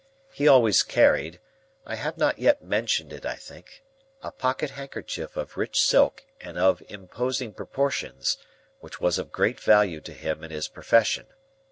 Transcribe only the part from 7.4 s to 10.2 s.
proportions, which was of great value to